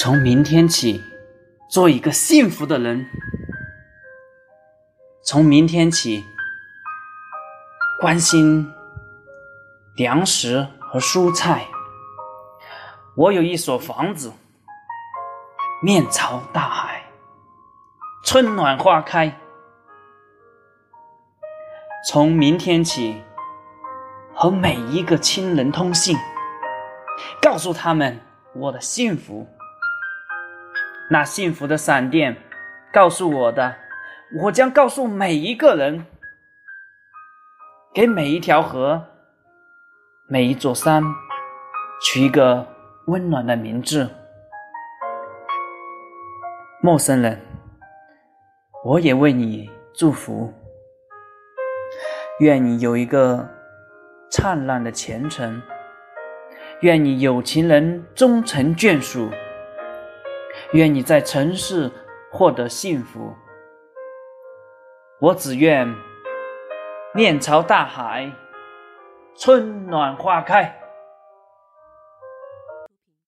[0.00, 1.02] 从明天起，
[1.68, 3.04] 做一个幸福的人。
[5.24, 6.24] 从明天起，
[8.00, 8.72] 关心
[9.96, 11.66] 粮食和蔬菜。
[13.16, 14.32] 我有一所房子，
[15.82, 17.02] 面朝大海，
[18.22, 19.36] 春暖花开。
[22.08, 23.20] 从明天起，
[24.32, 26.16] 和每一个亲人通信，
[27.42, 28.20] 告诉他们
[28.54, 29.48] 我的幸福。
[31.10, 32.36] 那幸福的闪电
[32.92, 33.76] 告诉我的，
[34.42, 36.04] 我将告诉每一个人，
[37.94, 39.02] 给每一条河、
[40.28, 41.02] 每一座山
[42.02, 42.66] 取一个
[43.06, 44.10] 温暖的名字。
[46.82, 47.40] 陌生人，
[48.84, 50.52] 我也为你祝福，
[52.40, 53.48] 愿你有一个
[54.30, 55.62] 灿烂的前程，
[56.82, 59.30] 愿你有情人终成眷属。
[60.72, 61.90] 愿你在尘世
[62.30, 63.34] 获得幸福，
[65.20, 65.92] 我只愿
[67.14, 68.30] 面朝大海，
[69.36, 70.77] 春暖花开。